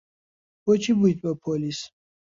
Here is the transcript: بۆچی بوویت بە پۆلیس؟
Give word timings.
بۆچی 0.63 0.93
بوویت 0.99 1.17
بە 1.23 1.31
پۆلیس؟ 1.43 1.79